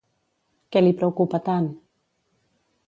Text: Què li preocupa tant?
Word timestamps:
Què 0.75 0.83
li 0.83 0.95
preocupa 1.03 1.41
tant? 1.51 1.71